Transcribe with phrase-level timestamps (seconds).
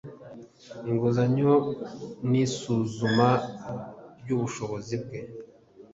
[0.89, 1.51] inguzanyo
[2.29, 3.29] n isuzuma
[4.19, 5.19] ry ubushobozi bwe